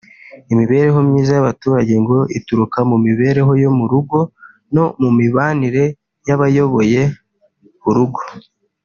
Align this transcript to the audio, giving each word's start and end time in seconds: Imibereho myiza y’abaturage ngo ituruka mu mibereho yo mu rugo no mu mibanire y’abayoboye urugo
Imibereho 0.51 0.97
myiza 1.07 1.31
y’abaturage 1.33 1.93
ngo 2.03 2.17
ituruka 2.37 2.79
mu 2.89 2.97
mibereho 3.05 3.51
yo 3.63 3.69
mu 3.77 3.85
rugo 3.91 4.19
no 4.73 4.85
mu 5.01 5.09
mibanire 5.17 5.85
y’abayoboye 6.27 7.01
urugo 7.89 8.21